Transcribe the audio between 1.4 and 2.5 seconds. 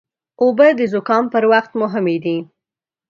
وخت مهمې دي.